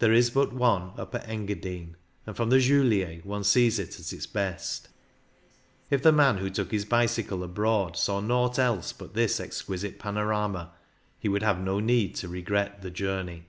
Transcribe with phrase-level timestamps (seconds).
[0.00, 1.94] There is but one Upper Engadine,
[2.26, 4.88] and from the Julier one sees it at its best
[5.88, 10.72] If the man who took his bicycle abroad saw nought else but this exquisite panorama,
[11.16, 13.46] he would have no need to regret the journey.